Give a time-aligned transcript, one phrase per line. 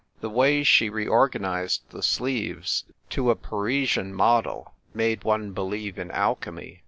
[0.21, 6.79] The way she reorganised the sleeves to a Parisian model made one believe in alchemy.